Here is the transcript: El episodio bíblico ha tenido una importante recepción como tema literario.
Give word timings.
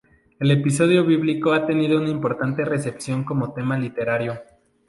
El 0.39 0.49
episodio 0.49 1.05
bíblico 1.05 1.53
ha 1.53 1.67
tenido 1.67 1.99
una 1.99 2.09
importante 2.09 2.65
recepción 2.65 3.23
como 3.23 3.53
tema 3.53 3.77
literario. 3.77 4.41